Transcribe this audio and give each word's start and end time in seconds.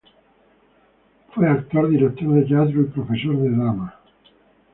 Fue 1.35 1.47
actor, 1.47 1.87
director 1.87 2.29
de 2.33 2.41
teatro 2.41 2.81
y 2.81 2.85
profesor 2.85 3.37
de 3.37 3.49
drama. 3.51 3.99